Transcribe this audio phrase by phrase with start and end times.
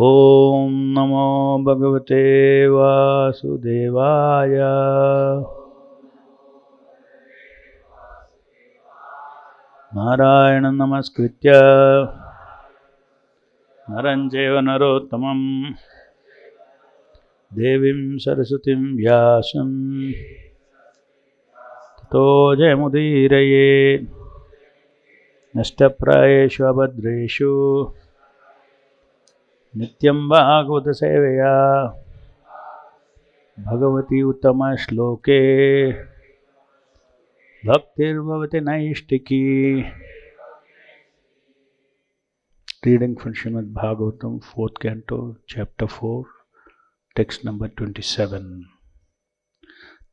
[0.00, 1.24] ॐ नमो
[1.64, 2.22] भगवते
[2.68, 4.56] वासुदेवाय।
[9.96, 11.52] नारायणं नमस्कृत्य।
[13.90, 15.40] नरं चैव नरोत्तमं
[17.52, 19.70] देवीं सरस्वतीं व्यासं
[22.00, 23.98] ततो जयमुदीरये।
[25.56, 27.50] नष्टप्रायेषु अभद्रेषु
[29.74, 31.52] नित्यं भागवतसेवया
[33.58, 35.40] भगवती उत्तमश्लोके
[37.62, 39.44] भक्तिर्भवति नैष्टिकी
[42.86, 46.24] reading from Shrimad Bhagavatam fourth canto chapter four
[47.16, 48.64] text number twenty seven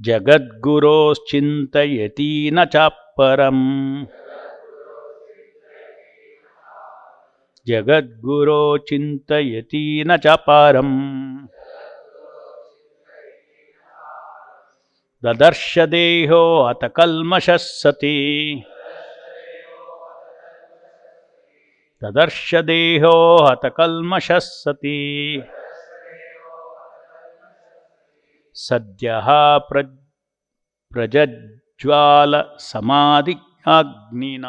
[0.00, 4.06] जगद्गुरोश्चिन्तयति न चापरम्।
[7.66, 11.46] जगद्गुरो चिन्तयति न च पारम्
[15.24, 18.64] ददर्शदेहो अतकल्मषः सति।
[22.02, 23.14] ತದರ್ಶ ದೇಹೋ
[23.46, 24.98] ಹತಕಲ್ಮಷ ಸತಿ
[28.56, 29.14] ಸದ್ಯ
[29.68, 29.96] ಪ್ರಜ್
[30.92, 33.34] ಪ್ರಜ್ವಾಲ ಸಮಾಧಿ
[33.66, 34.46] ಅಗ್ನಿನ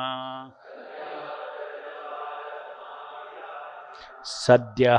[4.39, 4.89] ಸದ್ಯ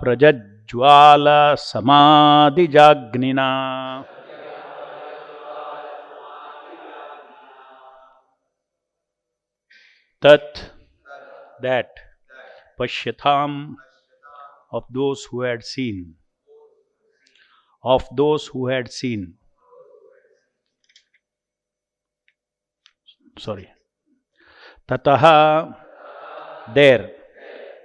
[0.00, 3.40] ಪ್ರಜ್ವಾಲ ಸಮಾಧಿಜಾಗ್ನಿನ
[10.22, 10.77] ತತ್
[11.62, 11.90] that
[12.78, 13.74] Pashyatham
[14.72, 16.14] of those who had seen,
[17.82, 19.34] of those who had seen.
[23.38, 23.68] Sorry.
[24.88, 25.76] Tataha,
[26.74, 27.10] there,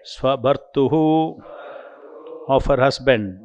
[0.05, 1.41] Swabhartuhu
[2.47, 3.39] of her husband,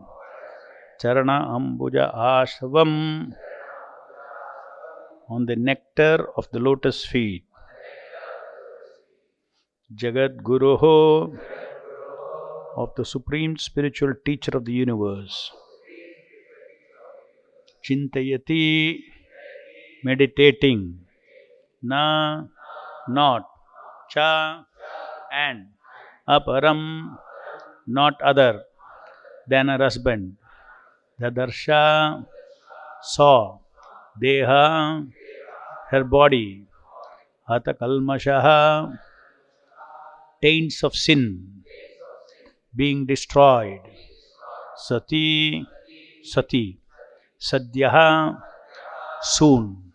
[1.01, 3.33] Charana Ambuja Asavam
[5.29, 7.48] on the nectar of the lotus feet.
[9.89, 11.33] Jagat Guruho
[12.77, 15.51] of the supreme spiritual teacher of the universe.
[17.83, 19.01] Chintayati
[20.05, 21.01] meditating.
[21.83, 22.45] Na
[23.09, 23.49] not.
[24.11, 24.67] Cha
[25.33, 25.69] and.
[26.29, 27.17] Aparam
[27.87, 28.65] not other
[29.49, 30.37] than her husband.
[31.19, 32.27] Dadarsha
[33.01, 33.57] saw.
[34.21, 35.09] Deha
[35.89, 36.67] her body.
[37.49, 38.93] Hata kalmashaha
[40.43, 41.63] taints of sin
[42.75, 43.81] being destroyed.
[44.77, 45.65] Sati,
[46.23, 46.79] Sati,
[47.41, 48.39] Sadhyaha,
[49.23, 49.93] soon.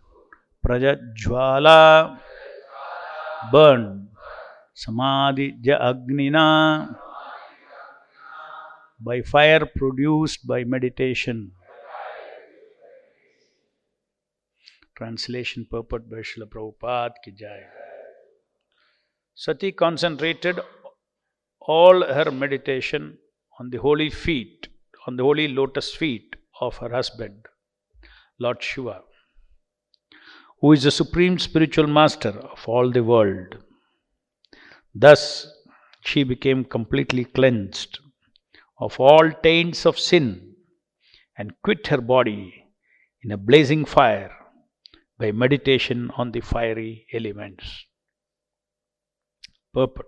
[0.65, 2.19] Prajajwala,
[3.51, 4.07] burned.
[4.73, 6.95] Samadhi agnina,
[8.99, 11.51] by fire produced by meditation.
[14.95, 17.82] Translation purport by Srila Prabhupada ki jai.
[19.35, 20.59] Sati concentrated
[21.59, 23.17] all her meditation
[23.59, 24.67] on the holy feet,
[25.07, 27.45] on the holy lotus feet of her husband,
[28.39, 29.01] Lord Shiva,
[30.61, 33.57] who is the supreme spiritual master of all the world.
[34.93, 35.47] Thus,
[36.01, 37.99] she became completely cleansed
[38.79, 40.55] of all taints of sin
[41.37, 42.65] and quit her body
[43.23, 44.31] in a blazing fire
[45.17, 47.85] by meditation on the fiery elements.
[49.73, 50.07] Purport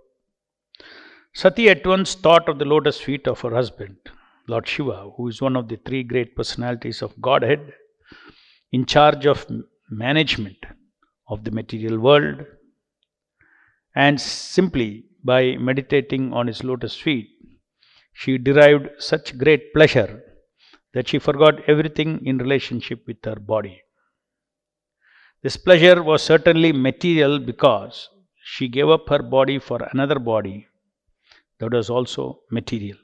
[1.34, 3.96] Sati at once thought of the lotus feet of her husband,
[4.48, 7.74] Lord Shiva, who is one of the three great personalities of Godhead,
[8.72, 9.46] in charge of
[9.90, 10.56] management
[11.28, 12.46] of the material world,
[13.94, 17.28] and simply by meditating on his lotus feet,
[18.14, 20.22] she derived such great pleasure
[20.94, 23.82] that she forgot everything in relationship with her body.
[25.42, 28.08] This pleasure was certainly material because
[28.54, 30.68] she gave up her body for another body
[31.58, 32.96] that was also material.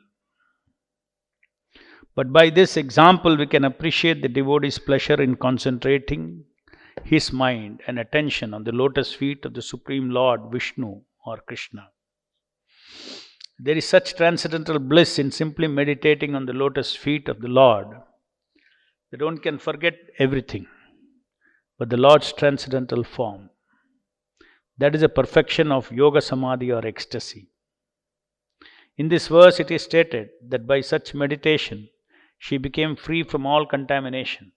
[2.15, 6.45] But by this example, we can appreciate the devotee's pleasure in concentrating
[7.05, 11.89] his mind and attention on the lotus feet of the Supreme Lord Vishnu or Krishna.
[13.59, 17.89] There is such transcendental bliss in simply meditating on the lotus feet of the Lord
[19.11, 20.69] that one can forget everything
[21.79, 23.51] but the Lord's transcendental form.
[24.79, 27.49] That is a perfection of yoga samadhi or ecstasy.
[28.97, 31.89] In this verse, it is stated that by such meditation,
[32.39, 34.53] she became free from all contamination.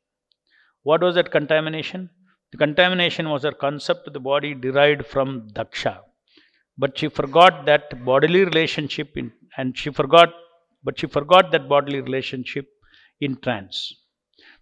[0.83, 2.09] What was that contamination?
[2.51, 6.01] The contamination was her concept of the body derived from daksha.
[6.77, 10.33] But she forgot that bodily relationship in, and she forgot
[10.83, 12.67] but she forgot that bodily relationship
[13.19, 13.93] in trance.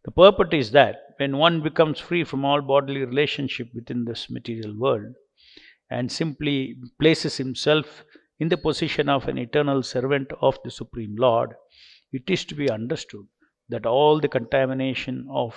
[0.06, 4.78] The purport is that when one becomes free from all bodily relationship within this material
[4.78, 5.14] world
[5.90, 8.04] and simply places himself
[8.40, 11.54] in the position of an eternal servant of the Supreme Lord,
[12.12, 13.26] it is to be understood
[13.70, 15.56] that all the contamination of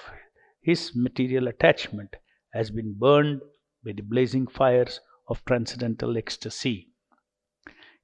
[0.60, 2.14] his material attachment
[2.52, 3.40] has been burned
[3.84, 6.88] by the blazing fires of transcendental ecstasy.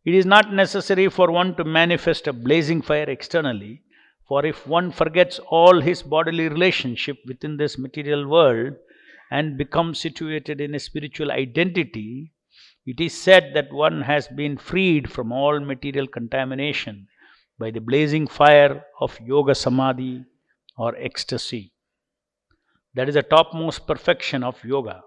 [0.04, 3.82] It is not necessary for one to manifest a blazing fire externally,
[4.26, 8.74] for if one forgets all his bodily relationship within this material world
[9.32, 12.32] and become situated in a spiritual identity,
[12.84, 17.06] it is said that one has been freed from all material contamination
[17.58, 20.22] by the blazing fire of yoga samadhi
[20.76, 21.72] or ecstasy.
[22.94, 25.00] That is the topmost perfection of yoga.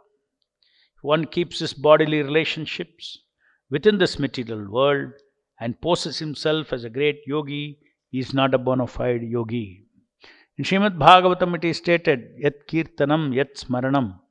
[1.03, 3.19] One keeps his bodily relationships
[3.69, 5.11] within this material world
[5.59, 7.77] and poses himself as a great yogi,
[8.09, 9.84] he is not a bona fide yogi.
[10.57, 14.21] In Srimad Bhagavatam, it is stated, Yat Kirtanam, Yat Smaranam.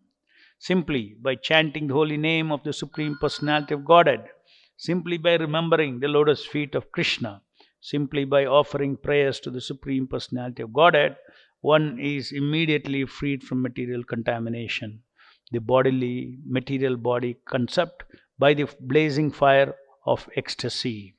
[0.59, 4.25] Simply by chanting the holy name of the Supreme Personality of Godhead,
[4.79, 7.43] simply by remembering the lotus feet of Krishna,
[7.83, 11.17] simply by offering prayers to the Supreme Personality of Godhead,
[11.61, 15.03] one is immediately freed from material contamination.
[15.53, 18.03] The bodily, material body concept
[18.39, 19.75] by the blazing fire
[20.07, 21.14] of ecstasy.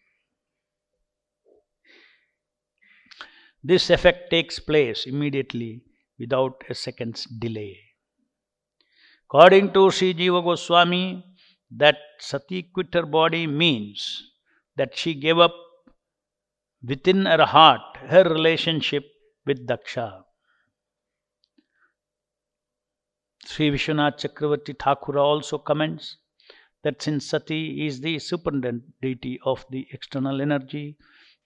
[3.68, 5.82] This effect takes place immediately
[6.20, 7.80] without a second's delay.
[9.28, 11.26] According to Sri Jiva Goswami,
[11.72, 14.22] that Sati quit her body means
[14.76, 15.56] that she gave up
[16.84, 19.04] within her heart her relationship
[19.48, 20.26] with Daksha.
[23.46, 26.18] Sri Vishwanath Chakravarti Thakura also comments
[26.84, 30.98] that since Sati is the superintendent deity of the external energy,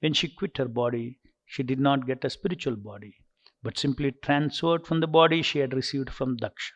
[0.02, 1.19] when she quit her body,
[1.54, 3.14] she did not get a spiritual body,
[3.64, 6.74] but simply transferred from the body she had received from Daksha.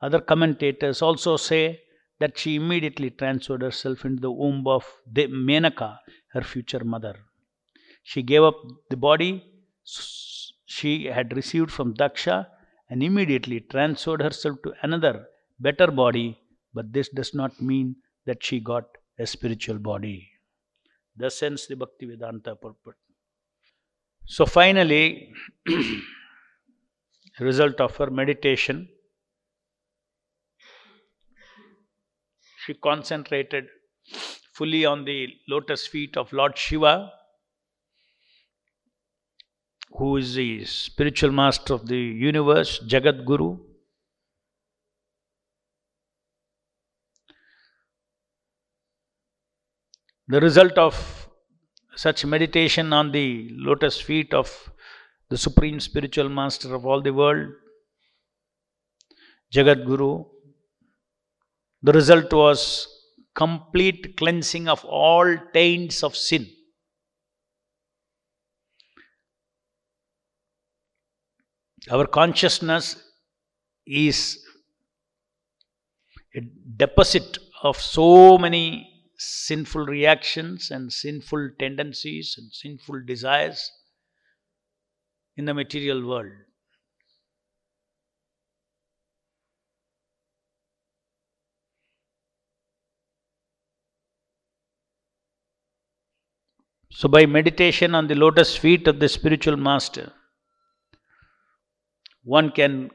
[0.00, 1.82] Other commentators also say
[2.20, 5.98] that she immediately transferred herself into the womb of the Menaka,
[6.32, 7.16] her future mother.
[8.02, 8.56] She gave up
[8.90, 9.32] the body
[10.66, 12.46] she had received from Daksha
[12.88, 15.26] and immediately transferred herself to another
[15.58, 16.38] better body
[16.74, 17.96] but this does not mean
[18.26, 18.84] that she got
[19.18, 20.28] a spiritual body.
[21.16, 22.96] Thus ends the Bhakti Vedanta purport.
[24.26, 25.32] So finally,
[27.40, 28.88] result of her meditation,
[32.64, 33.66] she concentrated
[34.54, 37.12] fully on the lotus feet of Lord Shiva,
[39.92, 43.58] who is the spiritual master of the universe, Jagat Guru.
[50.26, 51.23] The result of
[51.96, 54.70] such meditation on the lotus feet of
[55.30, 57.48] the Supreme Spiritual Master of all the world,
[59.52, 60.24] Jagat Guru,
[61.82, 62.88] the result was
[63.34, 66.46] complete cleansing of all taints of sin.
[71.90, 72.96] Our consciousness
[73.86, 74.38] is
[76.34, 76.40] a
[76.76, 78.93] deposit of so many
[79.24, 83.70] sinful reactions and sinful tendencies and sinful desires
[85.36, 86.32] in the material world.
[96.90, 100.12] So, by meditation on the lotus feet of the spiritual master,
[102.22, 102.90] one can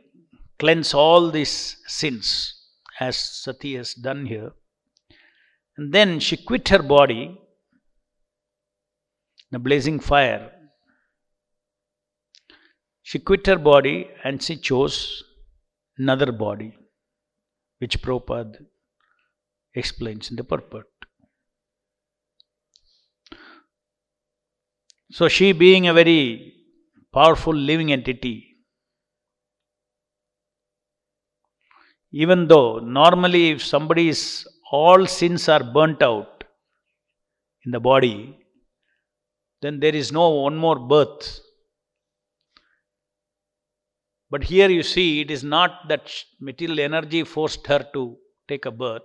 [0.58, 2.56] cleanse all these sins
[3.00, 4.54] as Sati has done here.
[5.80, 7.22] And then she quit her body
[9.54, 10.52] a blazing fire.
[13.02, 15.24] She quit her body and she chose
[15.98, 16.74] another body,
[17.78, 18.58] which Prabhupada
[19.74, 20.92] explains in the purport.
[25.12, 26.56] So, she being a very
[27.14, 28.58] powerful living entity,
[32.12, 36.44] even though normally if somebody is all sins are burnt out
[37.66, 38.38] in the body,
[39.62, 41.42] then there is no one more birth.
[44.30, 48.72] But here you see, it is not that material energy forced her to take a
[48.72, 49.02] birth,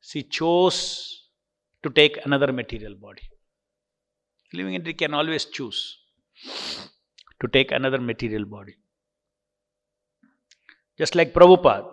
[0.00, 1.28] she chose
[1.82, 3.22] to take another material body.
[4.52, 5.98] Living entity can always choose
[7.40, 8.74] to take another material body.
[10.98, 11.91] Just like Prabhupada,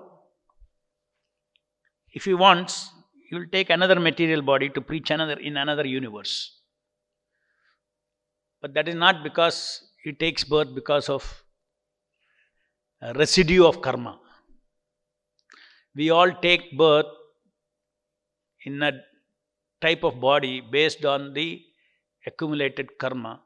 [2.12, 2.92] if he wants,
[3.28, 6.60] he will take another material body to preach another in another universe.
[8.62, 11.44] But that is not because he takes birth because of
[13.02, 14.20] a residue of karma.
[15.96, 17.06] We all take birth
[18.66, 18.92] in a
[19.82, 21.62] type of body based on the
[22.26, 23.42] accumulated karma.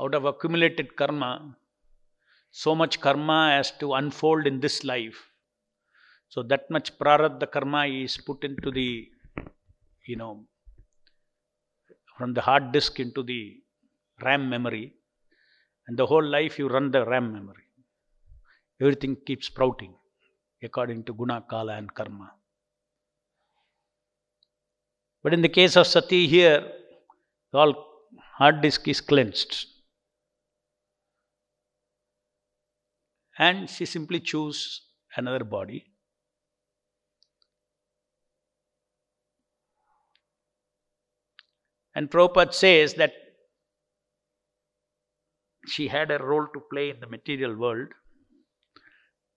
[0.00, 1.56] Out of accumulated karma,
[2.50, 5.30] so much karma has to unfold in this life.
[6.28, 9.08] So that much prarabdha karma is put into the,
[10.06, 10.46] you know,
[12.18, 13.56] from the hard disk into the
[14.22, 14.94] RAM memory,
[15.86, 17.64] and the whole life you run the RAM memory.
[18.80, 19.94] Everything keeps sprouting
[20.62, 22.32] according to guna, kala, and karma.
[25.22, 26.66] But in the case of sati here,
[27.52, 27.74] all
[28.38, 29.66] hard disk is cleansed.
[33.38, 34.82] And she simply choose
[35.16, 35.84] another body.
[41.96, 43.14] And Prabhupada says that
[45.66, 47.88] she had a role to play in the material world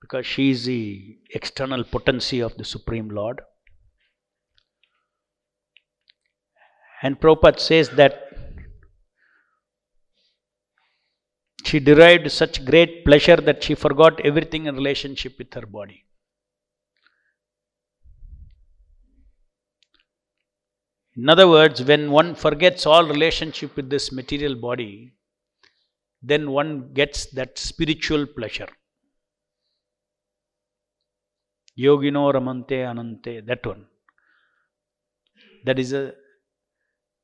[0.02, 3.40] because she is the external potency of the Supreme Lord.
[7.02, 8.24] And Prabhupada says that
[11.64, 16.09] she derived such great pleasure that she forgot everything in relationship with her body.
[21.22, 25.12] In other words, when one forgets all relationship with this material body,
[26.22, 28.70] then one gets that spiritual pleasure.
[31.78, 33.86] Yogino Ramante Anante, that one.
[35.66, 36.14] That is a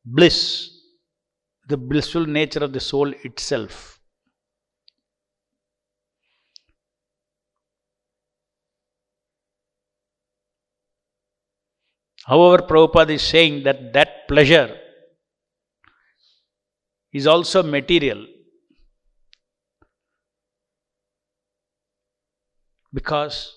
[0.04, 0.72] bliss,
[1.70, 3.95] the blissful nature of the soul itself.
[12.26, 14.78] However, Prabhupada is saying that that pleasure
[17.14, 18.26] is also material
[22.94, 23.54] because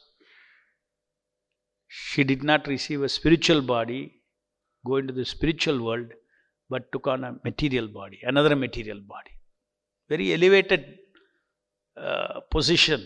[1.87, 4.13] she did not receive a spiritual body,
[4.85, 6.13] go into the spiritual world,
[6.69, 9.31] but took on a material body, another material body.
[10.09, 10.85] Very elevated
[11.97, 13.05] uh, position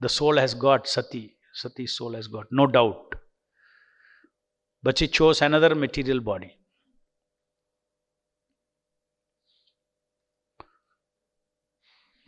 [0.00, 1.36] the soul has got, Sati.
[1.54, 3.14] Sati's soul has got, no doubt.
[4.84, 6.58] But she chose another material body.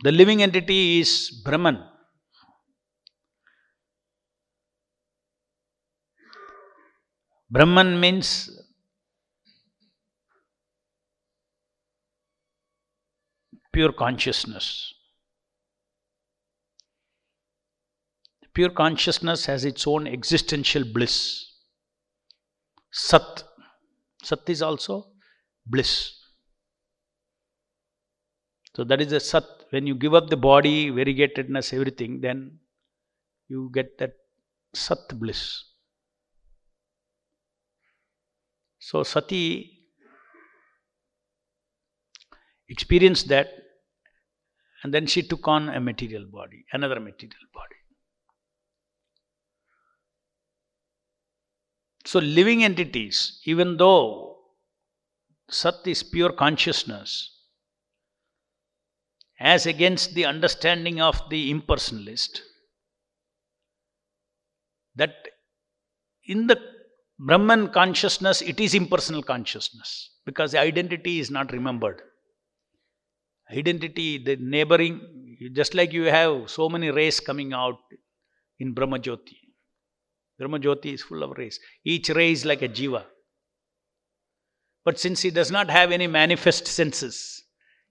[0.03, 1.83] The living entity is Brahman.
[7.51, 8.49] Brahman means
[13.71, 14.95] pure consciousness.
[18.55, 21.46] Pure consciousness has its own existential bliss.
[22.97, 23.43] Sat.
[24.23, 25.07] Sat is also
[25.65, 26.13] bliss.
[28.75, 29.43] So that is a sat.
[29.69, 32.59] When you give up the body, variegatedness, everything, then
[33.47, 34.13] you get that
[34.73, 35.63] sat bliss.
[38.79, 39.71] So Sati
[42.69, 43.49] experienced that
[44.83, 47.76] and then she took on a material body, another material body.
[52.07, 54.37] So, living entities, even though
[55.49, 57.09] Sat is pure consciousness,
[59.41, 62.39] as against the understanding of the impersonalist,
[64.95, 65.15] that
[66.23, 66.57] in the
[67.19, 72.01] Brahman consciousness, it is impersonal consciousness because the identity is not remembered.
[73.51, 75.01] Identity, the neighboring,
[75.51, 77.79] just like you have so many rays coming out
[78.59, 79.46] in Brahma Jyoti.
[80.37, 81.59] Brahma Jyoti is full of rays.
[81.83, 83.03] Each ray is like a jiva.
[84.85, 87.43] But since he does not have any manifest senses,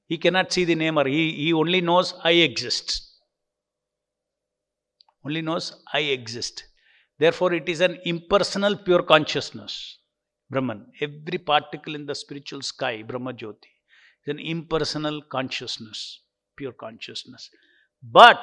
[0.06, 1.06] he cannot see the neighbor.
[1.06, 3.02] He, he only knows I exist.
[5.24, 6.64] Only knows I exist.
[7.18, 9.98] Therefore, it is an impersonal pure consciousness.
[10.48, 10.86] Brahman.
[11.00, 13.72] Every particle in the spiritual sky, Brahma Jyoti,
[14.24, 16.20] is an impersonal consciousness,
[16.56, 17.50] pure consciousness.
[18.02, 18.38] But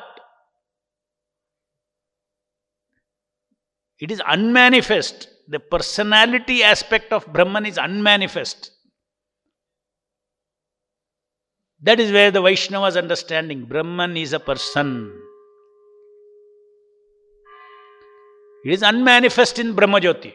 [4.03, 5.29] it is unmanifest.
[5.47, 8.71] The personality aspect of Brahman is unmanifest.
[11.81, 14.89] That is where the Vaishnava's understanding Brahman is a person.
[18.65, 20.33] It is unmanifest in Brahmajyoti.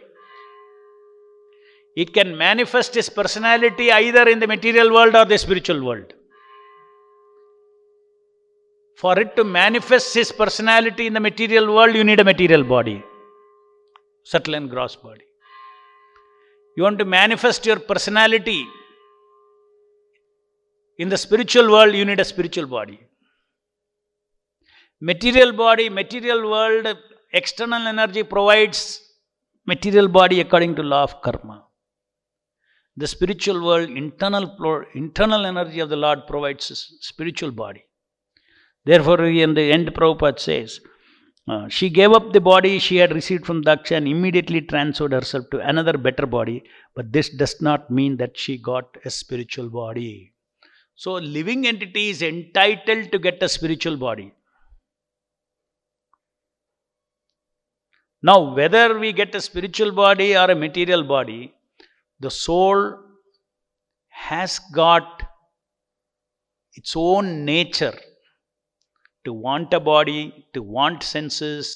[1.94, 6.14] It can manifest its personality either in the material world or the spiritual world.
[8.96, 13.02] For it to manifest its personality in the material world, you need a material body,
[14.32, 15.26] subtle and gross body.
[16.76, 18.61] You want to manifest your personality
[20.99, 22.99] in the spiritual world, you need a spiritual body.
[25.00, 26.87] Material body, material world,
[27.32, 28.80] external energy provides
[29.64, 31.64] material body according to law of karma.
[32.97, 34.47] The spiritual world, internal,
[34.94, 36.66] internal energy of the Lord provides
[37.00, 37.85] spiritual body.
[38.85, 40.80] Therefore, in the end, Prabhupada says,
[41.48, 45.48] uh, she gave up the body she had received from Daksha and immediately transferred herself
[45.50, 46.64] to another better body.
[46.94, 50.34] But this does not mean that she got a spiritual body.
[50.94, 54.32] So, living entity is entitled to get a spiritual body.
[58.20, 61.54] Now, whether we get a spiritual body or a material body,
[62.18, 62.98] the soul
[64.08, 65.22] has got
[66.74, 67.94] its own nature
[69.28, 70.23] to want a body,
[70.54, 71.66] to want senses,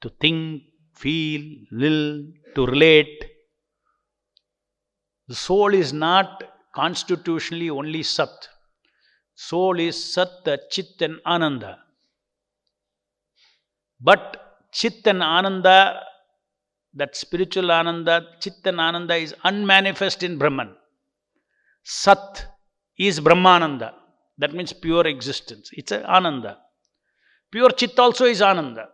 [0.00, 0.62] to think,
[1.02, 1.42] feel,
[1.80, 2.04] will,
[2.54, 3.18] to relate.
[5.28, 6.42] The soul is not
[6.74, 8.36] constitutionally only Sat.
[9.34, 11.72] Soul is Sat, Chit and Ananda.
[14.00, 14.24] But
[14.72, 16.00] Chit and Ananda,
[16.94, 20.70] that spiritual Ananda, Chit and Ananda is unmanifest in Brahman.
[21.82, 22.46] Sat
[22.98, 23.92] is Brahmananda.
[24.38, 25.70] That means pure existence.
[25.72, 26.58] It's Ananda.
[27.50, 28.88] Pure Chit also is Ananda.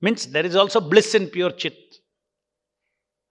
[0.00, 1.76] Means there is also bliss in pure Chit.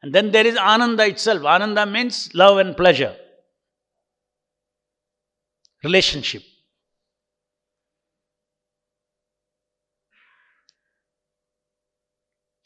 [0.01, 1.43] And then there is Ananda itself.
[1.43, 3.15] Ananda means love and pleasure,
[5.83, 6.43] relationship.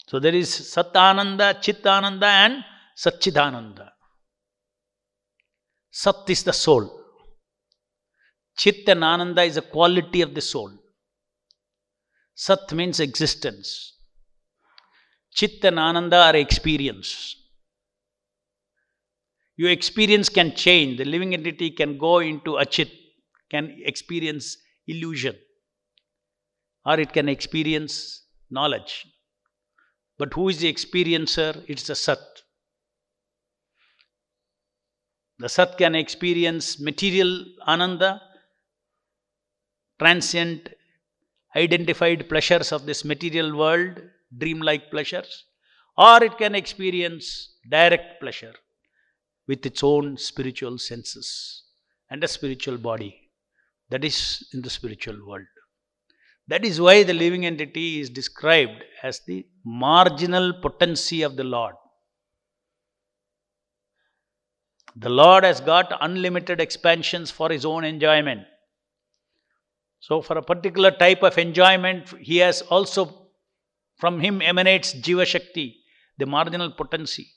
[0.06, 2.64] So there is Satananda, Chitananda, and
[2.96, 3.90] Satchidananda.
[5.90, 6.99] Sat is the soul.
[8.60, 10.70] Chit and Ananda is a quality of the soul.
[12.34, 13.94] Sat means existence.
[15.32, 17.36] Chit and Ananda are experience.
[19.56, 20.98] Your experience can change.
[20.98, 22.90] The living entity can go into a chit,
[23.50, 25.36] can experience illusion,
[26.84, 29.06] or it can experience knowledge.
[30.18, 31.64] But who is the experiencer?
[31.66, 32.18] It's the Sat.
[35.38, 38.20] The Sat can experience material Ananda,
[40.00, 40.68] transient,
[41.54, 44.00] identified pleasures of this material world,
[44.42, 45.44] dreamlike pleasures,
[45.98, 47.26] or it can experience
[47.68, 48.54] direct pleasure
[49.46, 51.28] with its own spiritual senses
[52.10, 53.12] and a spiritual body
[53.90, 55.46] that is in the spiritual world.
[56.48, 61.74] That is why the living entity is described as the marginal potency of the Lord.
[64.96, 68.42] The Lord has got unlimited expansions for his own enjoyment.
[70.00, 73.28] So, for a particular type of enjoyment, he has also
[73.98, 75.76] from him emanates Jiva Shakti,
[76.18, 77.28] the marginal potency.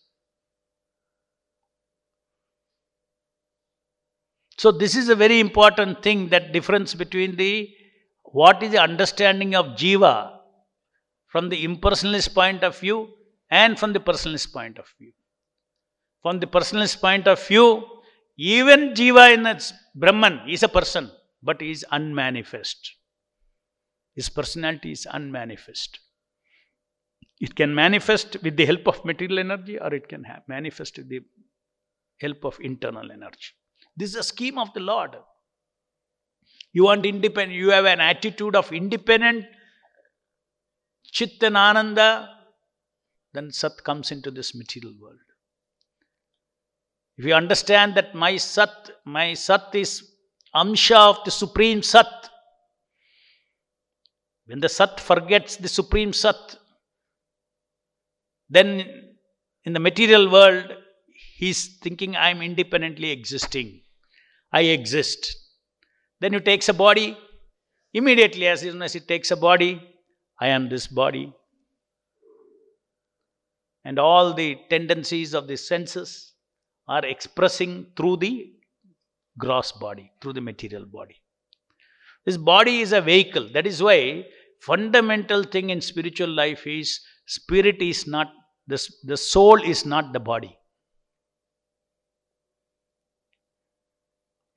[4.57, 7.69] So, this is a very important thing that difference between the
[8.23, 10.39] what is the understanding of Jiva
[11.27, 13.09] from the impersonalist point of view
[13.49, 15.11] and from the personalist point of view.
[16.21, 17.85] From the personalist point of view,
[18.37, 21.11] even Jiva in its Brahman is a person,
[21.43, 22.93] but is unmanifest.
[24.15, 25.99] His personality is unmanifest.
[27.39, 31.21] It can manifest with the help of material energy or it can manifest with the
[32.21, 33.51] help of internal energy.
[33.97, 35.15] This is a scheme of the Lord.
[36.71, 39.45] You want independent, you have an attitude of independent
[41.13, 42.27] Chit and Ananda,
[43.33, 45.19] then Sat comes into this material world.
[47.17, 50.12] If you understand that my Sat, my Sat is
[50.55, 52.29] Amsha of the Supreme Sat,
[54.45, 56.57] when the Sat forgets the Supreme Sat,
[58.49, 59.15] then
[59.65, 60.65] in the material world,
[61.37, 63.81] he's thinking, I'm independently existing.
[64.51, 65.35] I exist.
[66.19, 67.17] Then he takes a body.
[67.93, 69.81] Immediately, as soon as he takes a body,
[70.39, 71.33] I am this body.
[73.85, 76.33] And all the tendencies of the senses
[76.87, 78.53] are expressing through the
[79.37, 81.21] gross body, through the material body.
[82.25, 83.49] This body is a vehicle.
[83.53, 84.25] That is why
[84.61, 88.27] fundamental thing in spiritual life is spirit is not
[88.67, 90.57] the, the soul is not the body.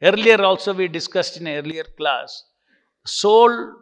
[0.02, 2.44] Earlier also we discussed in earlier class,
[3.04, 3.72] soul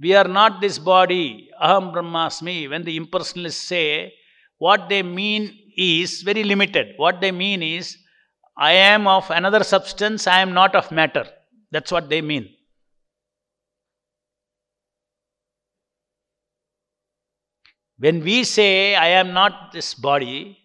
[0.00, 1.50] We are not this body.
[1.62, 2.68] Aham Brahmasmi.
[2.68, 4.12] When the impersonalists say,
[4.58, 6.94] what they mean is very limited.
[6.96, 7.96] What they mean is,
[8.56, 11.26] I am of another substance, I am not of matter.
[11.70, 12.48] That's what they mean.
[17.98, 20.58] When we say, I am not this body,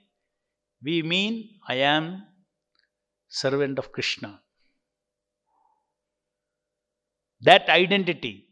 [0.84, 2.24] we mean, I am
[3.28, 4.42] servant of Krishna.
[7.42, 8.48] That identity.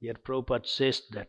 [0.00, 1.28] Here Prabhupada says that.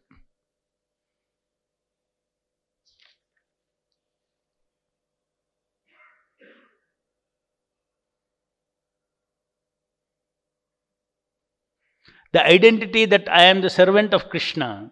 [12.34, 14.91] The identity that I am the servant of Krishna,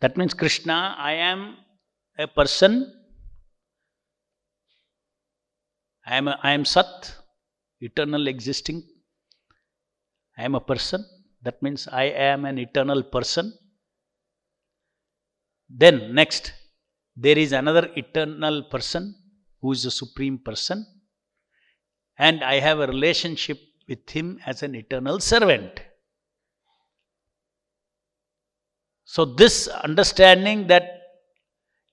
[0.00, 1.56] that means Krishna, I am
[2.18, 2.92] a person,
[6.04, 7.14] I am, a, I am Sat,
[7.80, 8.82] eternal existing.
[10.36, 11.06] I am a person,
[11.42, 13.52] that means I am an eternal person.
[15.68, 16.52] Then, next,
[17.16, 19.14] there is another eternal person
[19.60, 20.86] who is the supreme person,
[22.18, 23.58] and I have a relationship
[23.88, 25.80] with him as an eternal servant.
[29.04, 31.02] So, this understanding that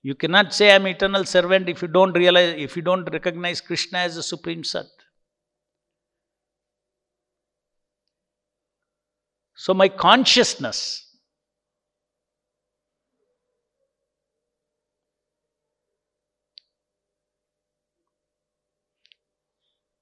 [0.02, 3.60] you cannot say I am eternal servant if you don't realize, if you don't recognize
[3.60, 4.86] Krishna as the Supreme Sat.
[9.54, 11.18] So, my consciousness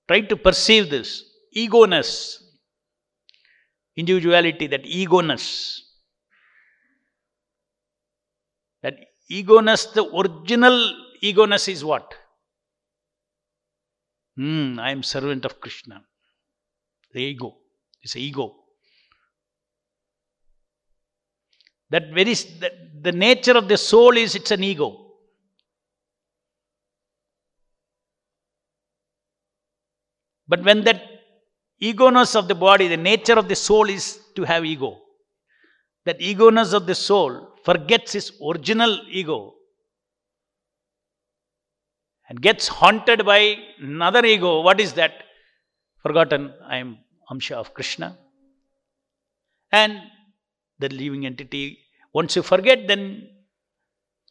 [0.07, 2.43] try to perceive this egoness,
[3.97, 5.81] individuality, that egoness.
[8.83, 8.95] That
[9.31, 12.15] egoness, the original egoness is what?
[14.37, 16.05] Hmm, I am servant of Krishna.
[17.13, 17.57] The ego.
[18.03, 18.55] It's ego.
[21.91, 25.07] That very the, the nature of the soul is it's an ego.
[30.47, 31.03] But when that
[31.83, 34.99] egoness of the body, the nature of the soul is to have ego.
[36.05, 39.55] That egoness of the soul forgets its original ego
[42.29, 44.63] and gets haunted by another ego.
[44.63, 45.25] What is that?
[46.03, 46.99] Forgotten, I am
[47.31, 48.17] Amsha of Krishna.
[49.73, 50.01] And
[50.79, 51.79] the living entity,
[52.13, 53.29] once you forget, then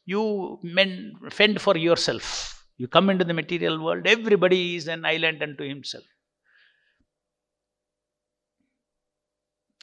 [0.06, 0.60] you
[1.30, 2.66] fend for yourself.
[2.78, 6.06] You come into the material world, everybody is an island unto himself.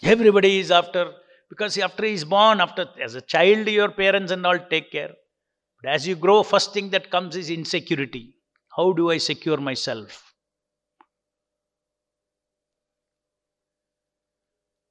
[0.05, 1.13] Everybody is after,
[1.49, 5.13] because after he is born, after as a child, your parents and all take care.
[5.83, 8.37] But as you grow, first thing that comes is insecurity.
[8.77, 10.35] How do I secure myself?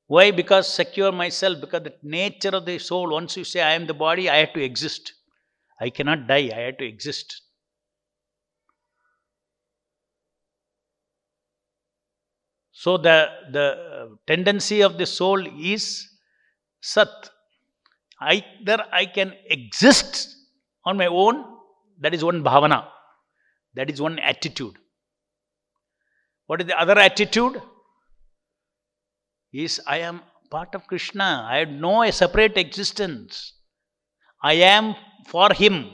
[0.07, 0.31] Why?
[0.31, 3.93] Because secure myself, because the nature of the soul, once you say I am the
[3.93, 5.13] body, I have to exist.
[5.79, 7.42] I cannot die, I have to exist.
[12.73, 16.09] So the, the uh, tendency of the soul is
[16.81, 17.07] Sat.
[18.19, 20.35] Either I can exist
[20.85, 21.45] on my own,
[22.01, 22.85] that is one bhavana,
[23.75, 24.75] that is one attitude.
[26.47, 27.61] What is the other attitude?
[29.53, 31.47] Is I am part of Krishna.
[31.49, 33.53] I know a separate existence.
[34.41, 34.95] I am
[35.27, 35.89] for Him.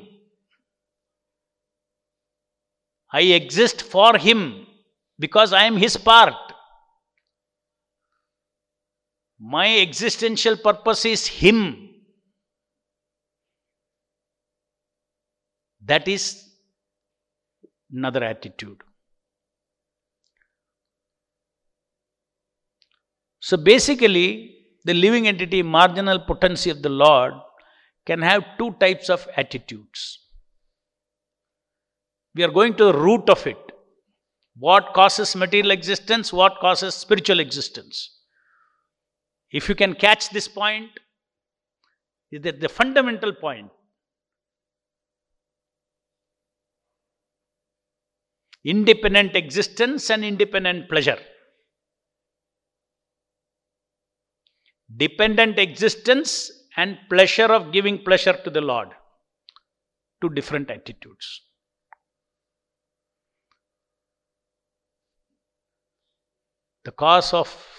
[3.12, 4.66] I exist for Him
[5.20, 6.49] because I am His part.
[9.40, 11.90] My existential purpose is Him.
[15.86, 16.46] That is
[17.92, 18.82] another attitude.
[23.40, 27.34] So basically, the living entity, marginal potency of the Lord,
[28.06, 30.28] can have two types of attitudes.
[32.36, 33.58] We are going to the root of it.
[34.58, 36.34] What causes material existence?
[36.34, 38.19] What causes spiritual existence?
[39.52, 40.92] If you can catch this point,
[42.32, 43.72] is that the fundamental point.
[48.64, 51.18] Independent existence and independent pleasure.
[54.96, 58.90] Dependent existence and pleasure of giving pleasure to the Lord.
[60.22, 61.42] Two different attitudes.
[66.84, 67.79] The cause of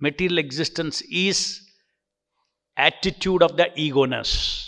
[0.00, 1.60] material existence is
[2.76, 4.66] attitude of the egoness.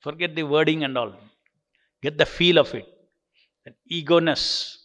[0.00, 1.14] Forget the wording and all.
[2.02, 2.86] Get the feel of it.
[3.64, 4.76] That egoness.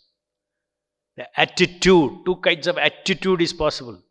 [1.17, 4.01] The attitude, two kinds of attitude is possible.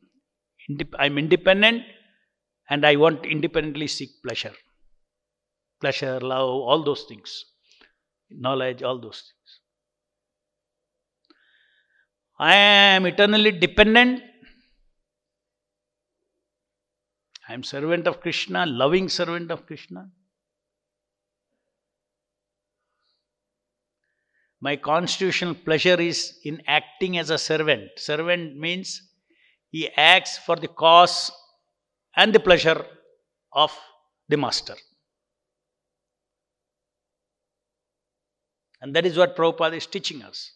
[0.98, 1.82] I'm independent
[2.68, 4.52] and I want independently seek pleasure.
[5.80, 7.44] Pleasure, love, all those things.
[8.30, 9.39] Knowledge, all those things.
[12.40, 14.22] I am eternally dependent.
[17.46, 20.08] I am servant of Krishna, loving servant of Krishna.
[24.58, 27.90] My constitutional pleasure is in acting as a servant.
[27.96, 29.02] Servant means
[29.68, 31.30] he acts for the cause
[32.16, 32.86] and the pleasure
[33.52, 33.78] of
[34.30, 34.76] the master.
[38.80, 40.52] And that is what Prabhupada is teaching us.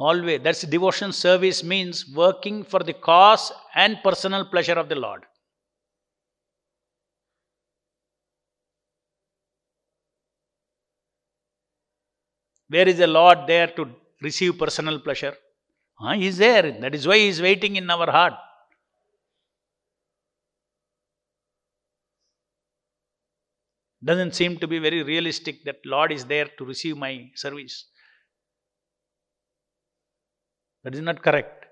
[0.00, 5.26] Always, that's devotion service means working for the cause and personal pleasure of the Lord.
[12.68, 13.90] Where is the Lord there to
[14.22, 15.34] receive personal pleasure?
[16.00, 16.72] Ah, he is there.
[16.80, 18.32] That is why He is waiting in our heart.
[24.02, 27.84] Doesn't seem to be very realistic that Lord is there to receive my service.
[30.82, 31.66] That is not correct.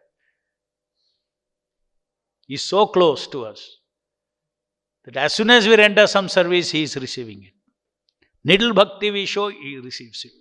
[2.46, 3.78] He is so close to us
[5.04, 7.52] that as soon as we render some service, He is receiving it.
[8.44, 10.32] Needle bhakti we show, He receives it.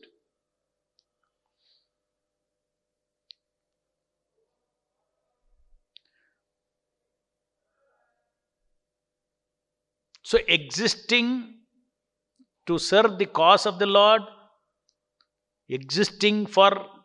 [10.23, 11.53] So, existing
[12.65, 14.23] to serve the cause of the Lord,
[15.69, 16.96] existing for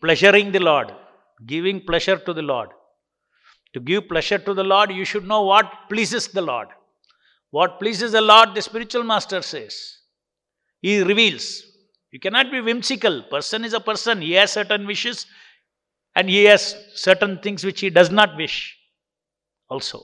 [0.00, 0.92] pleasuring the Lord,
[1.46, 2.70] giving pleasure to the Lord.
[3.74, 6.68] To give pleasure to the Lord, you should know what pleases the Lord.
[7.50, 9.98] What pleases the Lord, the spiritual master says.
[10.80, 11.62] He reveals.
[12.10, 13.22] You cannot be whimsical.
[13.30, 14.22] Person is a person.
[14.22, 15.26] He has certain wishes
[16.14, 18.76] and he has certain things which he does not wish
[19.68, 20.02] also.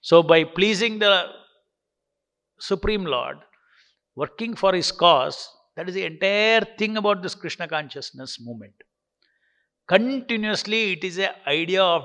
[0.00, 1.26] So, by pleasing the
[2.58, 3.36] Supreme Lord,
[4.14, 8.74] working for His cause, that is the entire thing about this Krishna consciousness movement.
[9.88, 12.02] Continuously, it is an idea of,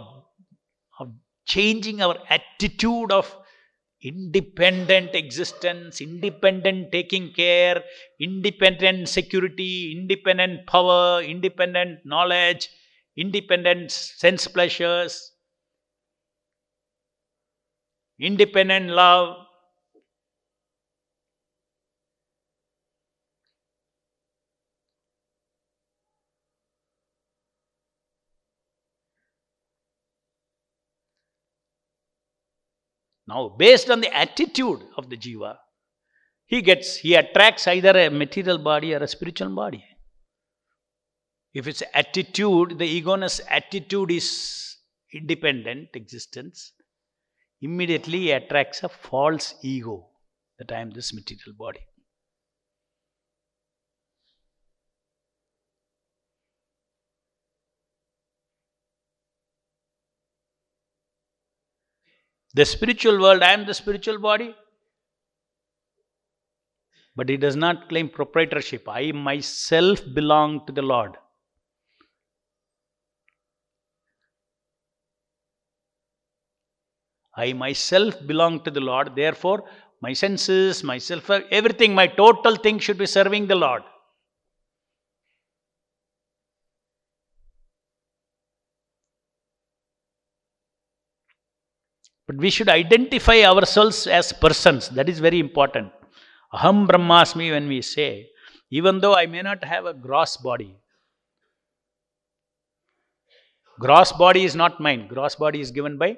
[0.99, 1.11] of
[1.45, 3.35] changing our attitude of
[4.01, 7.83] independent existence, independent taking care,
[8.19, 12.69] independent security, independent power, independent knowledge,
[13.17, 15.31] independent sense pleasures,
[18.19, 19.46] independent love.
[33.27, 35.57] Now, based on the attitude of the jiva,
[36.45, 39.83] he gets, he attracts either a material body or a spiritual body.
[41.53, 44.77] If its attitude, the egoness attitude is
[45.13, 46.71] independent existence,
[47.61, 50.07] immediately attracts a false ego
[50.57, 51.81] that I am this material body.
[62.53, 64.55] The spiritual world, I am the spiritual body.
[67.15, 68.87] But he does not claim proprietorship.
[68.87, 71.17] I myself belong to the Lord.
[77.35, 79.15] I myself belong to the Lord.
[79.15, 79.63] Therefore,
[80.01, 83.83] my senses, myself, everything, my total thing should be serving the Lord.
[92.27, 94.89] But we should identify ourselves as persons.
[94.89, 95.91] That is very important.
[96.53, 98.29] Aham Brahmasmi, when we say,
[98.69, 100.75] even though I may not have a gross body,
[103.79, 106.17] gross body is not mine, gross body is given by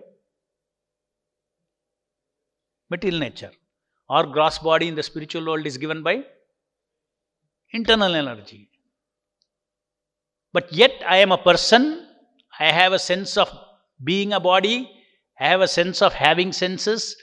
[2.90, 3.52] material nature.
[4.10, 6.24] Our gross body in the spiritual world is given by
[7.72, 8.70] internal energy.
[10.52, 12.08] But yet I am a person,
[12.60, 13.52] I have a sense of
[14.04, 14.90] being a body,
[15.40, 17.16] I have a sense of having senses,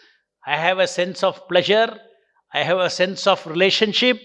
[0.47, 1.99] I have a sense of pleasure,
[2.53, 4.19] I have a sense of relationship.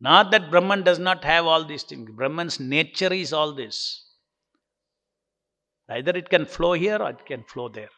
[0.00, 2.10] Not that Brahman does not have all these things.
[2.10, 4.04] Brahman's nature is all this.
[5.88, 7.90] Either it can flow here or it can flow there.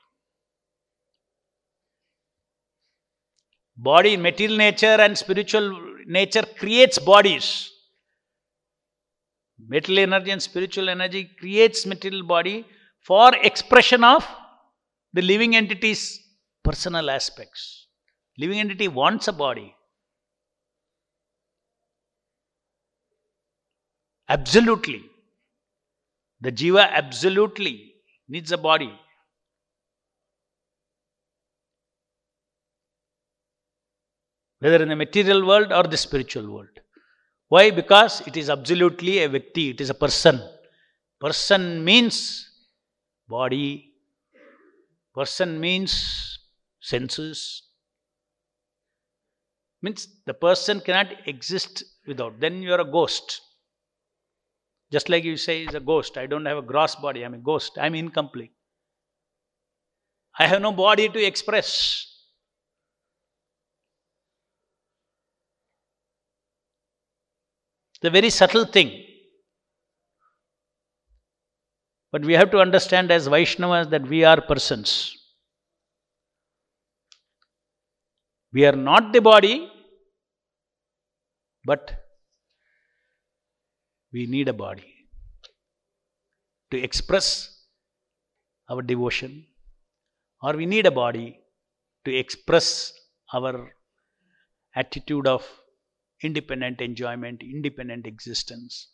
[3.77, 7.71] Body, material nature and spiritual nature creates bodies.
[9.67, 12.67] Material energy and spiritual energy creates material body
[13.01, 14.27] for expression of
[15.15, 16.21] the living entity's
[16.63, 17.87] personal aspects.
[18.37, 19.75] Living entity wants a body.
[24.29, 25.03] Absolutely.
[26.41, 27.95] The jiva absolutely
[28.29, 28.93] needs a body.
[34.59, 36.81] Whether in the material world or the spiritual world.
[37.49, 37.71] Why?
[37.71, 40.43] Because it is absolutely a Vyakti, it is a person.
[41.21, 42.51] Person means
[43.29, 43.94] body
[45.15, 46.39] person means
[46.81, 47.63] senses.
[49.83, 52.41] Means the person cannot exist without.
[52.41, 53.41] Then you are a ghost.
[54.91, 56.19] Just like you say, is a ghost.
[56.19, 57.25] I don't have a gross body.
[57.25, 57.79] I'm a ghost.
[57.81, 58.53] I'm incomplete.
[60.39, 62.11] I have no body to express.
[68.01, 69.14] The very subtle thing.
[72.15, 75.17] But we have to understand as Vaishnavas that we are persons.
[78.53, 79.69] We are not the body,
[81.65, 81.91] but
[84.13, 84.95] we need a body
[86.71, 87.29] to express
[88.71, 89.47] our devotion,
[90.41, 91.41] or we need a body
[92.05, 92.93] to express
[93.33, 93.73] our
[94.77, 95.45] attitude of
[96.23, 98.94] independent enjoyment, independent existence.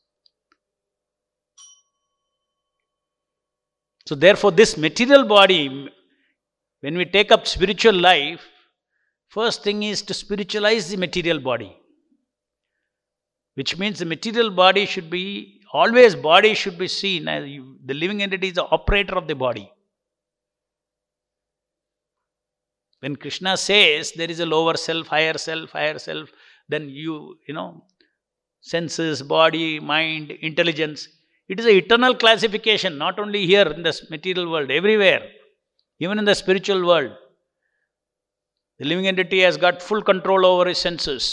[4.06, 5.88] So, therefore, this material body,
[6.80, 8.40] when we take up spiritual life,
[9.28, 11.76] first thing is to spiritualize the material body
[13.60, 17.94] which means the material body should be always body should be seen as you, the
[17.94, 19.70] living entity is the operator of the body.
[23.00, 26.30] When krishna says there is a lower self higher self higher self
[26.68, 27.84] then you you know
[28.60, 31.08] senses body mind intelligence
[31.52, 35.22] it is an eternal classification not only here in the material world everywhere
[36.04, 37.12] even in the spiritual world
[38.78, 41.26] the living entity has got full control over his senses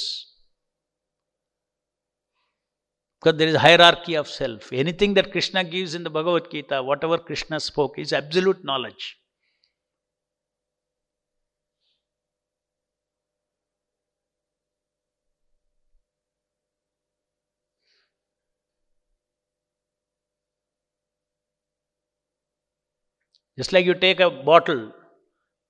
[3.19, 4.71] because there is hierarchy of self.
[4.71, 9.17] Anything that Krishna gives in the Bhagavad Gita, whatever Krishna spoke, is absolute knowledge.
[23.57, 24.91] Just like you take a bottle,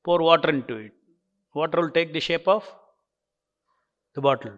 [0.04, 0.94] pour water into it.
[1.54, 2.64] Water will take the shape of
[4.14, 4.58] the bottle.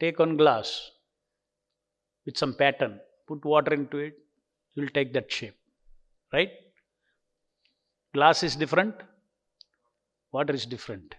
[0.00, 0.90] Take one glass,
[2.24, 4.14] with some pattern, put water into it,
[4.74, 5.56] you will take that shape.
[6.32, 6.50] Right?
[8.14, 8.94] Glass is different,
[10.32, 11.14] water is different.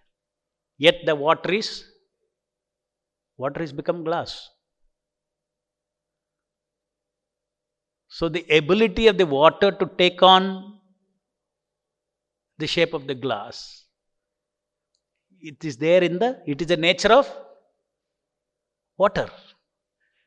[0.77, 1.83] Yet the water is,
[3.37, 4.49] water is become glass.
[8.09, 10.79] So the ability of the water to take on
[12.57, 13.85] the shape of the glass,
[15.39, 17.31] it is there in the, it is the nature of
[18.97, 19.29] water.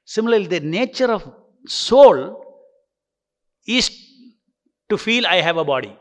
[0.05, 1.29] Similarly, the nature of
[1.67, 2.45] soul
[3.67, 3.91] is
[4.89, 5.97] to feel I have a body.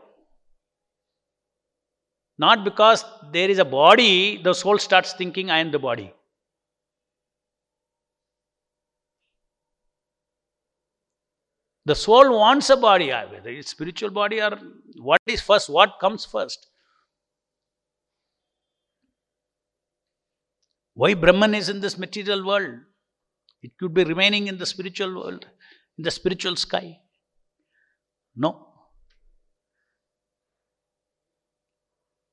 [2.38, 6.14] Not because there is a body, the soul starts thinking I am the body.
[11.86, 14.52] The soul wants a body, uh, whether it's spiritual body or
[14.98, 16.68] what is first, what comes first.
[20.94, 22.82] Why Brahman is in this material world?
[23.64, 25.48] It could be remaining in the spiritual world,
[25.98, 27.00] in the spiritual sky.
[28.36, 28.68] No.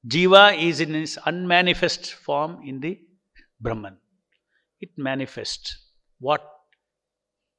[0.07, 2.99] Jiva is in its unmanifest form in the
[3.61, 3.97] Brahman.
[4.81, 5.93] It manifests.
[6.19, 6.43] What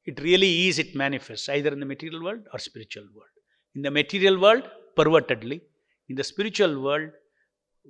[0.09, 3.35] it really is, it manifests either in the material world or spiritual world.
[3.75, 4.63] In the material world,
[4.97, 5.61] pervertedly.
[6.09, 7.09] In the spiritual world,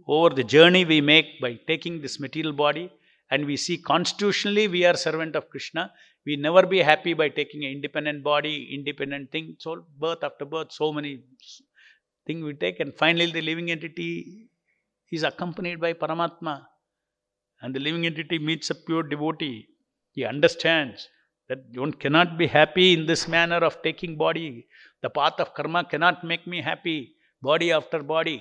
[0.08, 2.92] over the journey we make by taking this material body
[3.32, 5.84] and we see constitutionally we are servant of krishna
[6.26, 9.72] we never be happy by taking an independent body independent thing so
[10.04, 11.14] birth after birth so many
[12.26, 14.10] things we take and finally the living entity
[15.18, 16.56] is accompanied by paramatma
[17.62, 19.58] and the living entity meets a pure devotee
[20.18, 21.08] he understands
[21.50, 24.68] that one cannot be happy in this manner of taking body
[25.02, 27.00] the path of karma cannot make me happy
[27.42, 28.40] body after body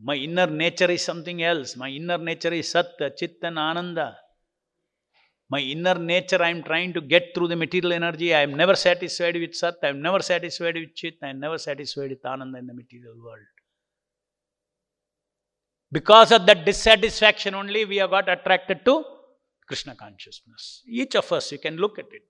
[0.00, 1.76] my inner nature is something else.
[1.76, 4.16] My inner nature is Satya, Chit and Ananda.
[5.50, 8.34] My inner nature I am trying to get through the material energy.
[8.34, 9.76] I am never satisfied with Sat.
[9.82, 11.14] I am never satisfied with Chit.
[11.22, 13.46] I am never satisfied with Ananda in the material world.
[15.90, 19.04] Because of that dissatisfaction only, we have got attracted to
[19.68, 20.82] Krishna consciousness.
[20.86, 22.22] Each of us, you can look at it.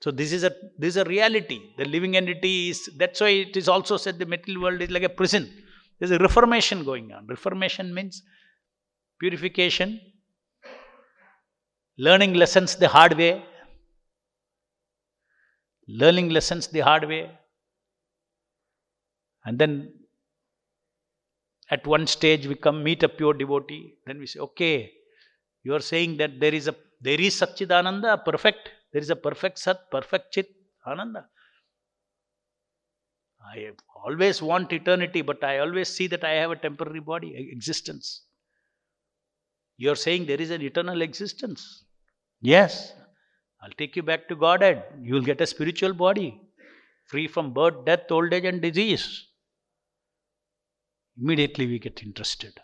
[0.00, 1.60] So this is a this is a reality.
[1.78, 5.02] The living entity is that's why it is also said the material world is like
[5.02, 5.50] a prison.
[5.98, 7.26] There's a reformation going on.
[7.26, 8.22] Reformation means
[9.18, 10.00] purification
[11.96, 13.42] learning lessons the hard way.
[15.86, 17.30] Learning lessons the hard way.
[19.44, 19.92] And then
[21.70, 23.94] at one stage we come meet a pure devotee.
[24.06, 24.92] Then we say, okay,
[25.64, 28.70] you are saying that there is a there is Satchidananda, perfect.
[28.92, 30.48] There is a perfect Sat, perfect Chit,
[30.86, 31.26] Ananda.
[33.44, 33.72] I
[34.06, 38.22] always want eternity, but I always see that I have a temporary body, existence.
[39.76, 41.84] You are saying there is an eternal existence.
[42.40, 42.94] Yes,
[43.62, 44.84] I'll take you back to Godhead.
[45.02, 46.40] You will get a spiritual body,
[47.04, 49.26] free from birth, death, old age, and disease.
[51.20, 52.58] Immediately we get interested.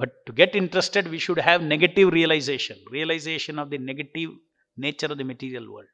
[0.00, 4.30] But to get interested, we should have negative realization, realization of the negative
[4.78, 5.88] nature of the material world.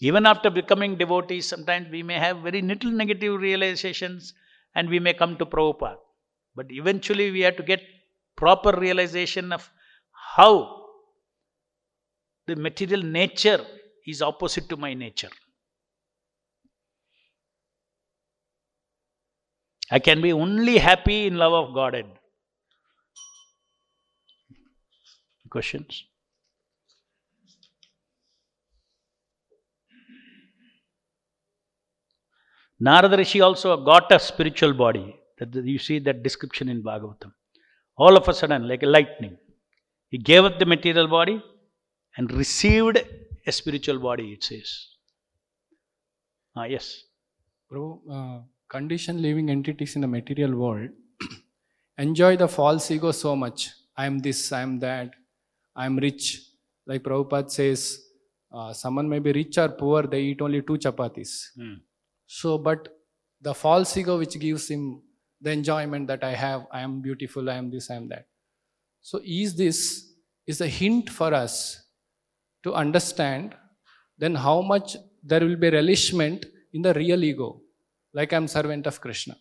[0.00, 4.32] Even after becoming devotees, sometimes we may have very little negative realizations
[4.74, 5.96] and we may come to Prabhupada.
[6.56, 7.82] But eventually we have to get
[8.36, 9.70] proper realization of
[10.36, 10.86] how
[12.46, 13.62] the material nature
[14.06, 15.30] is opposite to my nature.
[19.96, 22.06] I can be only happy in love of Godhead.
[25.54, 26.04] Questions?
[32.80, 35.14] Narada Rishi also got a spiritual body.
[35.52, 37.32] You see that description in Bhagavatam.
[37.96, 39.36] All of a sudden, like a lightning,
[40.08, 41.40] he gave up the material body
[42.16, 42.98] and received
[43.46, 44.88] a spiritual body, it says.
[46.56, 47.04] Ah, yes.
[47.70, 48.40] Bro, uh,
[48.74, 50.90] conditioned living entities in the material world
[52.06, 53.70] enjoy the false ego so much.
[53.96, 55.10] I am this, I am that,
[55.76, 56.24] I am rich.
[56.86, 57.80] Like Prabhupada says,
[58.52, 61.30] uh, someone may be rich or poor, they eat only two chapatis.
[61.56, 61.74] Hmm.
[62.26, 62.88] So, but
[63.40, 65.02] the false ego which gives him
[65.40, 68.26] the enjoyment that I have, I am beautiful, I am this, I am that.
[69.00, 70.12] So, is this
[70.46, 71.82] is a hint for us
[72.64, 73.54] to understand
[74.18, 77.60] then how much there will be relishment in the real ego,
[78.14, 79.36] like I am servant of Krishna.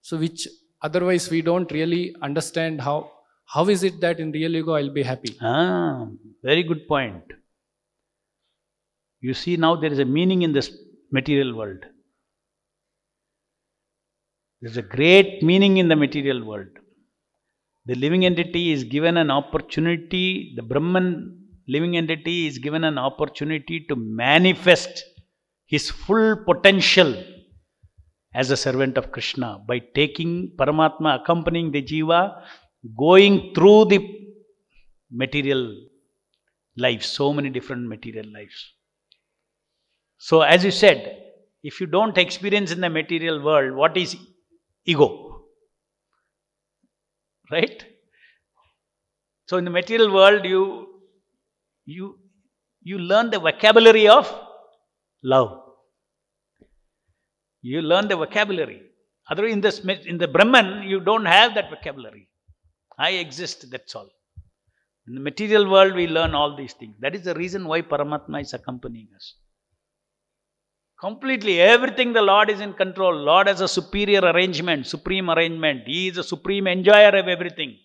[0.00, 0.48] So, which
[0.80, 3.10] otherwise we don't really understand how
[3.46, 5.36] how is it that in real ego I'll be happy.
[5.40, 6.06] Ah,
[6.42, 7.24] very good point.
[9.20, 10.70] You see, now there is a meaning in this
[11.10, 11.84] material world.
[14.60, 16.68] There's a great meaning in the material world.
[17.86, 23.84] The living entity is given an opportunity, the Brahman living entity is given an opportunity
[23.88, 25.04] to manifest
[25.66, 27.14] his full potential
[28.34, 32.42] as a servant of Krishna by taking Paramatma, accompanying the Jiva,
[32.96, 34.00] going through the
[35.10, 35.76] material
[36.76, 38.72] life, so many different material lives.
[40.18, 41.18] So, as you said,
[41.62, 44.16] if you don't experience in the material world, what is
[44.84, 45.44] ego?
[47.50, 47.84] Right?
[49.46, 50.88] So, in the material world, you
[51.84, 52.18] you
[52.82, 54.32] you learn the vocabulary of
[55.22, 55.61] love.
[57.62, 58.82] You learn the vocabulary.
[59.30, 62.28] Otherwise, in the in the Brahman, you don't have that vocabulary.
[62.98, 63.70] I exist.
[63.70, 64.08] That's all.
[65.06, 66.94] In the material world, we learn all these things.
[67.00, 69.34] That is the reason why Paramatma is accompanying us.
[71.00, 73.12] Completely, everything the Lord is in control.
[73.12, 75.82] Lord has a superior arrangement, supreme arrangement.
[75.86, 77.76] He is a supreme enjoyer of everything.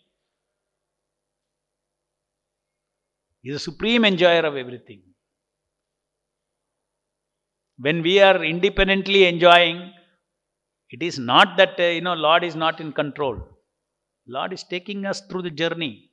[3.42, 5.02] He is a supreme enjoyer of everything.
[7.80, 9.94] When we are independently enjoying,
[10.90, 13.40] it is not that, uh, you know, Lord is not in control.
[14.28, 16.10] Lord is taking us through the journey.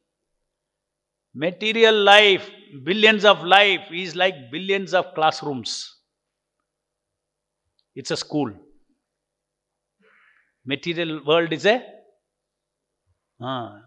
[1.35, 2.49] Material life,
[2.85, 5.93] billions of life is like billions of classrooms.
[7.95, 8.53] It's a school.
[10.65, 11.83] Material world is a
[13.41, 13.79] ah,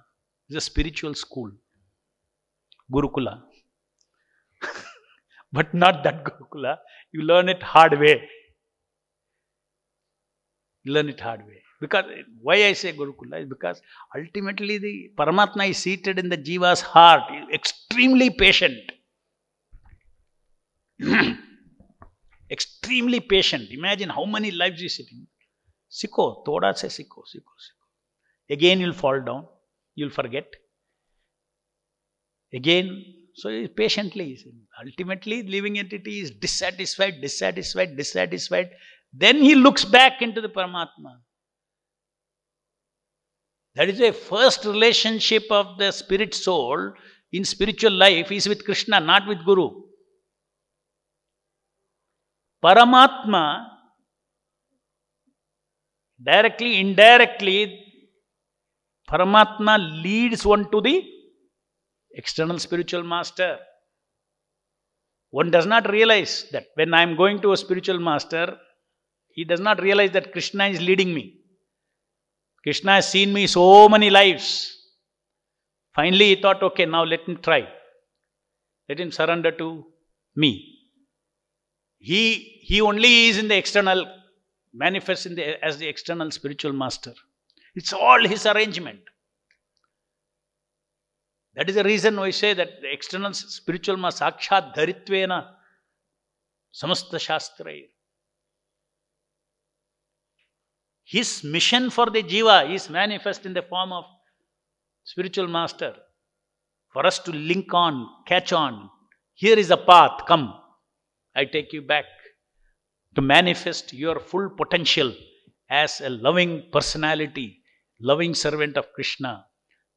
[0.49, 1.51] is a spiritual school.
[2.91, 3.41] Gurukula.
[5.51, 6.77] but not that Gurukula.
[7.11, 8.29] You learn it hard way.
[10.83, 11.61] You learn it hard way.
[11.79, 12.05] Because
[12.41, 13.81] why I say Gurukula is because
[14.15, 18.91] ultimately the Paramatma is seated in the Jiva's heart, extremely patient.
[22.51, 23.69] extremely patient.
[23.71, 25.27] Imagine how many lives he's sitting.
[25.89, 27.85] Sikho, thoda se sikho, Siko, Siko.
[28.49, 29.45] Again you'll fall down,
[29.95, 30.47] you'll forget.
[32.53, 33.05] Again,
[33.37, 34.35] so patiently,
[34.83, 38.71] ultimately living entity is dissatisfied, dissatisfied, dissatisfied.
[39.13, 41.19] Then he looks back into the Paramatma.
[43.75, 46.93] That is a first relationship of the spirit soul
[47.31, 49.83] in spiritual life is with Krishna, not with Guru.
[52.63, 53.67] Paramatma,
[56.23, 57.83] directly, indirectly,
[59.07, 61.16] Paramatma leads one to the
[62.17, 63.57] external spiritual master.
[65.29, 68.57] One does not realize that when I am going to a spiritual master,
[69.29, 71.35] he does not realize that Krishna is leading me.
[72.63, 74.73] Krishna has seen me so many lives.
[75.95, 77.67] Finally, he thought, okay, now let him try.
[78.89, 79.85] Let him surrender to
[80.35, 80.51] me.
[81.99, 84.05] He, he only is in the external,
[84.73, 87.13] manifests in the, as the external spiritual master.
[87.75, 89.01] It's all his arrangement.
[91.57, 95.47] That is the reason why we say that the external spiritual master, sakshat dharitvena,
[96.71, 97.73] samasta shastra.
[101.03, 104.05] His mission for the jiva is manifest in the form of
[105.03, 105.95] spiritual master.
[106.93, 108.91] For us to link on, catch on.
[109.33, 110.53] Here is a path, come.
[111.35, 112.05] I take you back
[113.15, 115.11] to manifest your full potential
[115.71, 117.63] as a loving personality,
[117.99, 119.45] loving servant of Krishna,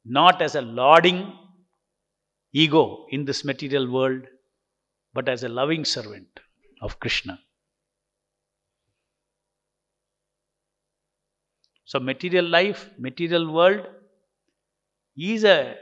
[0.05, 1.37] not as a lauding
[2.53, 4.23] ego in this material world,
[5.13, 6.27] but as a loving servant
[6.81, 7.39] of Krishna.
[11.85, 13.85] So, material life, material world
[15.17, 15.75] is a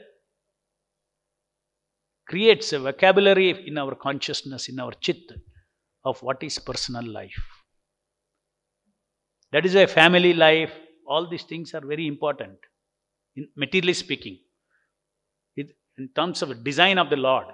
[2.28, 5.32] creates a vocabulary in our consciousness, in our chit,
[6.05, 7.43] of what is personal life.
[9.51, 10.72] That is why family life,
[11.07, 12.57] all these things are very important,
[13.36, 14.39] in materially speaking.
[16.00, 17.47] In terms of design of the Lord,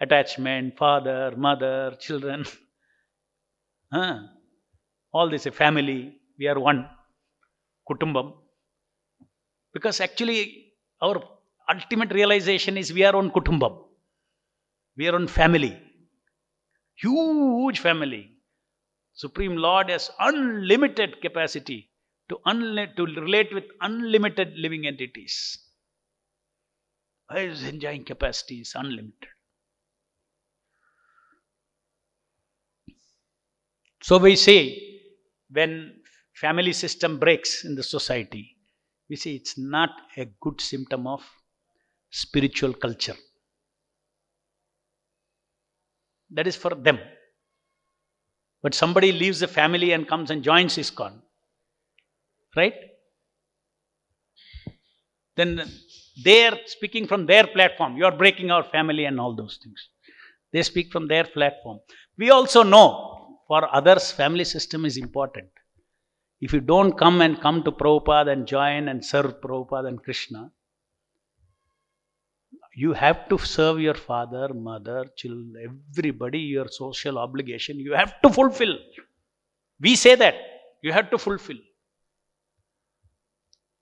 [0.00, 2.44] attachment, father, mother, children,
[3.92, 4.18] huh?
[5.14, 6.86] all this, a family, we are one,
[7.88, 8.34] kutumbam.
[9.72, 11.22] Because actually, our
[11.70, 13.78] ultimate realization is we are on kutumbam.
[14.98, 15.80] We are on family.
[16.96, 18.30] Huge family.
[19.14, 21.90] Supreme Lord has unlimited capacity
[22.28, 25.58] to, unli- to relate with unlimited living entities.
[27.34, 29.28] His enjoying capacity is unlimited.
[34.02, 35.00] So we say
[35.50, 36.00] when
[36.34, 38.56] family system breaks in the society,
[39.08, 41.22] we say it's not a good symptom of
[42.10, 43.16] spiritual culture.
[46.30, 46.98] That is for them.
[48.62, 51.20] But somebody leaves the family and comes and joins ISKCON.
[52.56, 52.74] Right?
[55.36, 55.70] Then
[56.24, 57.96] they are speaking from their platform.
[57.96, 59.88] You are breaking our family and all those things.
[60.52, 61.80] They speak from their platform.
[62.18, 65.48] We also know for others, family system is important.
[66.40, 70.50] If you don't come and come to Prabhupada and join and serve Prabhupada and Krishna,
[72.74, 78.30] you have to serve your father, mother, children, everybody, your social obligation, you have to
[78.30, 78.76] fulfill.
[79.80, 80.34] We say that
[80.82, 81.58] you have to fulfill.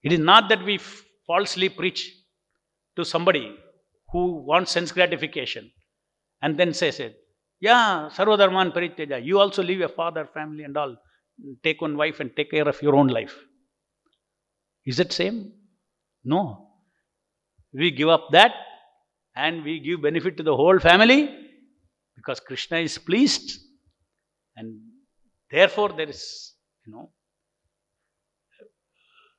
[0.02, 0.78] It is not that we
[1.26, 2.19] falsely preach
[3.00, 3.44] to somebody
[4.12, 5.70] who wants sense gratification
[6.42, 7.16] and then says it.
[7.60, 10.96] Yeah, Sarvadharman Parityajya, you also leave your father, family, and all.
[11.62, 13.36] Take one wife and take care of your own life.
[14.86, 15.52] Is it same?
[16.24, 16.68] No.
[17.72, 18.52] We give up that
[19.36, 21.20] and we give benefit to the whole family
[22.16, 23.58] because Krishna is pleased
[24.56, 24.80] and
[25.50, 26.54] therefore there is,
[26.86, 27.10] you know,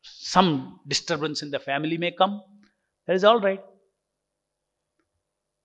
[0.04, 2.42] some disturbance in the family may come.
[3.12, 3.60] That is all right.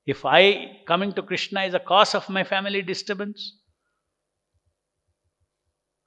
[0.05, 3.59] If I coming to Krishna is a cause of my family disturbance,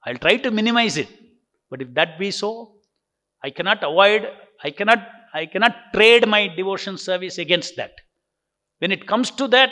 [0.04, 1.08] I'll try to minimize it.
[1.70, 2.74] But if that be so,
[3.42, 4.28] I cannot avoid,
[4.62, 4.98] I cannot,
[5.32, 7.92] I cannot trade my devotion service against that.
[8.80, 9.70] When it comes to that,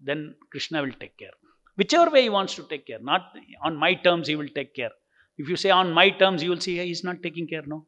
[0.00, 1.34] then Krishna will take care.
[1.74, 3.22] Whichever way he wants to take care, not
[3.64, 4.92] on my terms, he will take care.
[5.38, 7.86] If you say on my terms, you will see hey, he's not taking care, no.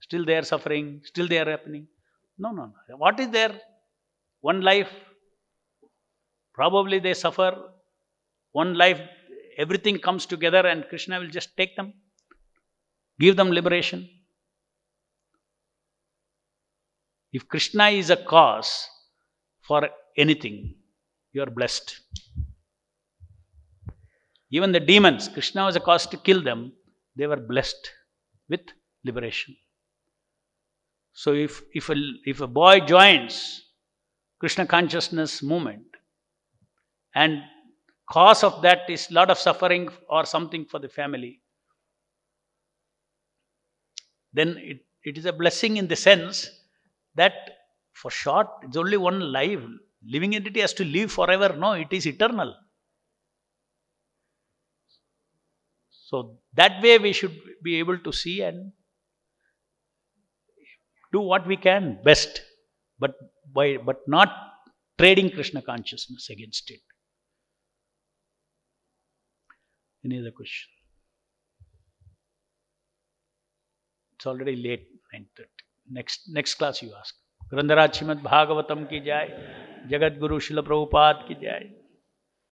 [0.00, 1.86] Still they are suffering, still they are happening.
[2.38, 2.96] No, no, no.
[2.96, 3.60] What is there?
[4.40, 4.90] One life,
[6.54, 7.56] probably they suffer.
[8.52, 9.00] One life,
[9.56, 11.94] everything comes together and Krishna will just take them,
[13.18, 14.08] give them liberation.
[17.32, 18.86] If Krishna is a cause
[19.62, 20.74] for anything,
[21.32, 22.00] you are blessed.
[24.50, 26.72] Even the demons, Krishna was a cause to kill them,
[27.16, 27.90] they were blessed
[28.50, 28.60] with
[29.02, 29.56] liberation.
[31.12, 31.94] So if, if, a,
[32.24, 33.64] if a boy joins
[34.40, 35.84] Krishna consciousness movement
[37.14, 37.42] and
[38.10, 41.40] cause of that is lot of suffering or something for the family,
[44.32, 46.48] then it, it is a blessing in the sense
[47.14, 47.32] that
[47.92, 49.60] for short, it's only one life.
[50.04, 51.54] Living entity has to live forever.
[51.56, 52.56] No, it is eternal.
[55.90, 58.72] So that way we should be able to see and
[61.12, 62.42] do what we can best,
[62.98, 63.14] but
[63.54, 64.30] by but not
[64.98, 66.80] trading Krishna consciousness against it.
[70.04, 70.70] Any other question?
[74.14, 75.46] It's already late, 9.30.
[75.90, 77.14] Next, next class you ask.
[77.54, 81.81] Shrimad Bhagavatam की जाए जगत गुरु शिल प्रभुपाद की जाए